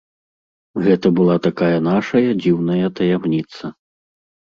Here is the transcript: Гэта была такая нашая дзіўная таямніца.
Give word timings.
Гэта 0.85 1.07
была 1.19 1.35
такая 1.47 1.77
нашая 1.89 2.23
дзіўная 2.41 2.87
таямніца. 3.01 3.63